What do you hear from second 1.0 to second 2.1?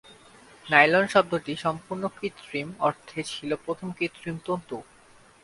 শব্দটি "সম্পূর্ণ